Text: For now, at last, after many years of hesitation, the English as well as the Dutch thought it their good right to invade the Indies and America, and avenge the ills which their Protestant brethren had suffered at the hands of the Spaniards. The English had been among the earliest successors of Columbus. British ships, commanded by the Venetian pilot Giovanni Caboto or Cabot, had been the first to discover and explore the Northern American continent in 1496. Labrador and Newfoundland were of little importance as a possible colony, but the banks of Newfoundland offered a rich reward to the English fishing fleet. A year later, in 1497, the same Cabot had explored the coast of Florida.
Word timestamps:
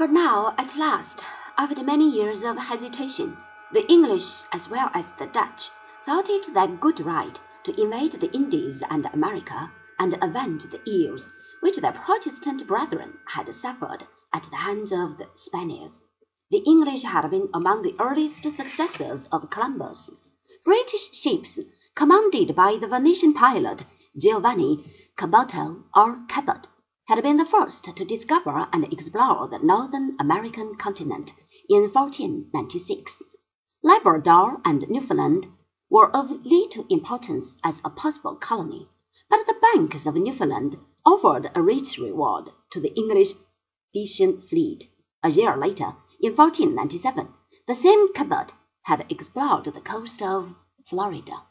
For 0.00 0.08
now, 0.08 0.54
at 0.56 0.78
last, 0.78 1.22
after 1.58 1.84
many 1.84 2.08
years 2.08 2.42
of 2.42 2.56
hesitation, 2.56 3.36
the 3.70 3.86
English 3.86 4.44
as 4.50 4.70
well 4.70 4.90
as 4.94 5.12
the 5.12 5.26
Dutch 5.26 5.68
thought 6.06 6.30
it 6.30 6.54
their 6.54 6.68
good 6.68 7.00
right 7.00 7.38
to 7.64 7.78
invade 7.78 8.12
the 8.12 8.32
Indies 8.32 8.82
and 8.88 9.04
America, 9.12 9.70
and 9.98 10.16
avenge 10.22 10.64
the 10.64 10.80
ills 10.88 11.28
which 11.60 11.76
their 11.76 11.92
Protestant 11.92 12.66
brethren 12.66 13.18
had 13.26 13.54
suffered 13.54 14.06
at 14.32 14.44
the 14.44 14.56
hands 14.56 14.90
of 14.90 15.18
the 15.18 15.28
Spaniards. 15.34 15.98
The 16.50 16.64
English 16.64 17.02
had 17.02 17.30
been 17.30 17.50
among 17.52 17.82
the 17.82 17.96
earliest 18.00 18.50
successors 18.50 19.26
of 19.30 19.50
Columbus. 19.50 20.10
British 20.64 21.12
ships, 21.12 21.58
commanded 21.94 22.56
by 22.56 22.78
the 22.78 22.88
Venetian 22.88 23.34
pilot 23.34 23.84
Giovanni 24.16 24.82
Caboto 25.18 25.84
or 25.94 26.24
Cabot, 26.26 26.68
had 27.10 27.24
been 27.24 27.38
the 27.38 27.44
first 27.44 27.82
to 27.96 28.04
discover 28.04 28.68
and 28.72 28.84
explore 28.92 29.48
the 29.48 29.58
Northern 29.58 30.14
American 30.20 30.76
continent 30.76 31.32
in 31.68 31.82
1496. 31.92 33.20
Labrador 33.82 34.60
and 34.64 34.88
Newfoundland 34.88 35.48
were 35.90 36.08
of 36.14 36.30
little 36.46 36.86
importance 36.88 37.56
as 37.64 37.80
a 37.84 37.90
possible 37.90 38.36
colony, 38.36 38.88
but 39.28 39.44
the 39.48 39.56
banks 39.60 40.06
of 40.06 40.14
Newfoundland 40.14 40.76
offered 41.04 41.50
a 41.52 41.60
rich 41.60 41.98
reward 41.98 42.48
to 42.70 42.78
the 42.78 42.94
English 42.96 43.32
fishing 43.92 44.40
fleet. 44.42 44.84
A 45.24 45.32
year 45.32 45.56
later, 45.56 45.96
in 46.20 46.36
1497, 46.36 47.26
the 47.66 47.74
same 47.74 48.12
Cabot 48.12 48.52
had 48.82 49.04
explored 49.10 49.64
the 49.64 49.80
coast 49.80 50.22
of 50.22 50.54
Florida. 50.86 51.42